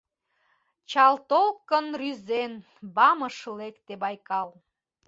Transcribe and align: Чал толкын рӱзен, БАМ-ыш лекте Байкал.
Чал 0.89 1.15
толкын 1.29 1.85
рӱзен, 1.99 2.53
БАМ-ыш 2.95 3.37
лекте 3.59 3.93
Байкал. 4.01 4.49